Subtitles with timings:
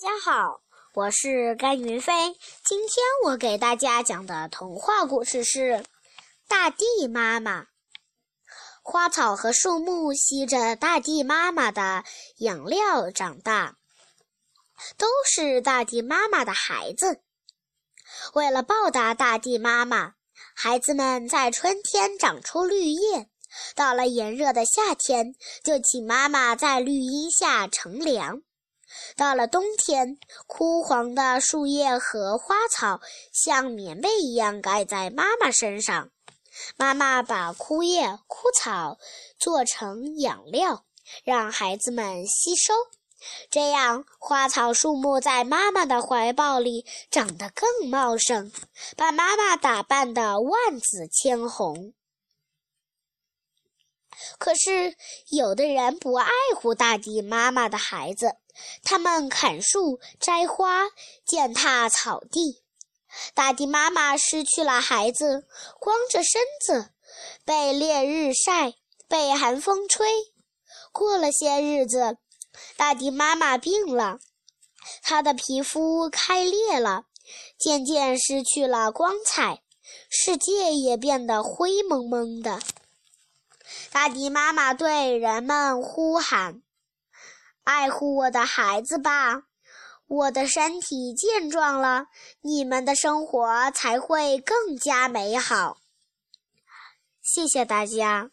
[0.00, 0.60] 大家好，
[0.94, 2.12] 我是甘云飞。
[2.64, 5.72] 今天我给大家讲的童话故事是
[6.46, 7.62] 《大地妈妈》。
[8.80, 12.04] 花草和树木吸着大地妈妈的
[12.36, 13.76] 养料长大，
[14.96, 17.20] 都是大地妈妈的孩子。
[18.34, 20.14] 为了报答大地妈妈，
[20.54, 23.28] 孩子们在春天长出绿叶，
[23.74, 25.34] 到了炎热的夏天，
[25.64, 28.42] 就请妈妈在绿荫下乘凉。
[29.16, 33.00] 到了冬天，枯黄的树叶和花草
[33.32, 36.10] 像棉被一样盖在妈妈身上。
[36.76, 38.98] 妈妈把枯叶、枯草
[39.38, 40.84] 做成养料，
[41.24, 42.74] 让孩子们吸收。
[43.50, 48.52] 这样，花草树木在妈妈的怀抱里长得更茂盛，
[48.96, 51.92] 把妈妈打扮得万紫千红。
[54.48, 54.96] 可是，
[55.28, 58.36] 有的人不爱护大地妈妈的孩子。
[58.82, 60.86] 他们砍树、摘花、
[61.26, 62.62] 践踏草地，
[63.34, 65.44] 大地妈妈失去了孩子，
[65.78, 66.88] 光着身子，
[67.44, 68.72] 被烈日晒，
[69.06, 70.08] 被寒风吹。
[70.92, 72.16] 过了些日子，
[72.78, 74.18] 大地妈妈病了，
[75.02, 77.02] 她的皮肤开裂了，
[77.58, 79.60] 渐渐失去了光彩，
[80.08, 82.58] 世界也变得灰蒙蒙的。
[83.90, 86.62] 大地妈妈对人们呼喊。
[87.64, 89.42] 爱护我的孩子吧，
[90.06, 92.06] 我的身体健壮了，
[92.40, 95.78] 你们的生活才会更加美好。
[97.22, 98.30] 谢谢大家。